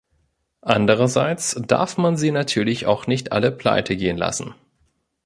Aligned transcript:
Andererseits 0.65 1.61
darf 1.67 1.97
man 1.99 2.17
sie 2.17 2.31
natürlich 2.31 2.87
auch 2.87 3.05
nicht 3.05 3.31
alle 3.31 3.51
pleite 3.51 3.95
gehen 3.95 4.17
lassen. 4.17 4.55